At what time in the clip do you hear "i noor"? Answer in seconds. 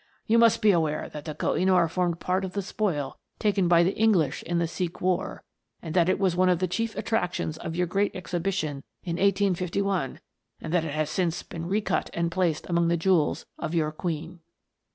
1.53-1.87